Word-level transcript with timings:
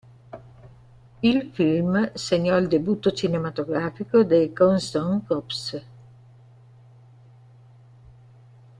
Il 1.21 1.51
film 1.53 2.11
segnò 2.15 2.57
il 2.57 2.67
debutto 2.67 3.11
cinematografico 3.11 4.23
dei 4.23 4.51
Keystone 4.51 5.21
Cops. 5.27 5.85